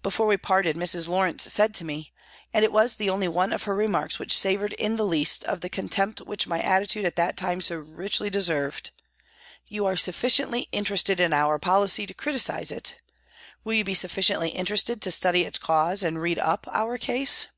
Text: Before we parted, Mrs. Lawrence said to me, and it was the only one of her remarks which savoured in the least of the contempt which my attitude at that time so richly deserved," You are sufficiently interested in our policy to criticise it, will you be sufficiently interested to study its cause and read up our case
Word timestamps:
Before 0.00 0.28
we 0.28 0.36
parted, 0.36 0.76
Mrs. 0.76 1.08
Lawrence 1.08 1.52
said 1.52 1.74
to 1.74 1.84
me, 1.84 2.12
and 2.54 2.64
it 2.64 2.70
was 2.70 2.94
the 2.94 3.10
only 3.10 3.26
one 3.26 3.52
of 3.52 3.64
her 3.64 3.74
remarks 3.74 4.16
which 4.16 4.38
savoured 4.38 4.72
in 4.74 4.94
the 4.94 5.04
least 5.04 5.42
of 5.42 5.60
the 5.60 5.68
contempt 5.68 6.20
which 6.20 6.46
my 6.46 6.60
attitude 6.60 7.04
at 7.04 7.16
that 7.16 7.36
time 7.36 7.60
so 7.60 7.74
richly 7.74 8.30
deserved," 8.30 8.92
You 9.66 9.84
are 9.84 9.96
sufficiently 9.96 10.68
interested 10.70 11.18
in 11.18 11.32
our 11.32 11.58
policy 11.58 12.06
to 12.06 12.14
criticise 12.14 12.70
it, 12.70 13.02
will 13.64 13.74
you 13.74 13.82
be 13.82 13.94
sufficiently 13.94 14.50
interested 14.50 15.02
to 15.02 15.10
study 15.10 15.42
its 15.42 15.58
cause 15.58 16.04
and 16.04 16.22
read 16.22 16.38
up 16.38 16.68
our 16.70 16.96
case 16.96 17.48